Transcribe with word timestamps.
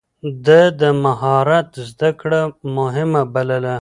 ده 0.45 0.61
د 0.81 0.83
مهارت 1.03 1.69
زده 1.89 2.09
کړه 2.19 2.41
مهمه 2.77 3.21
بلله. 3.33 3.69